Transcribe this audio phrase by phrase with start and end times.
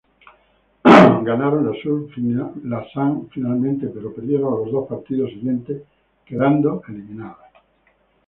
[1.23, 1.79] Ganaron las
[2.91, 5.83] Sun finalmente, pero perdieron los dos partidos siguientes,
[6.25, 7.51] quedando eliminadas.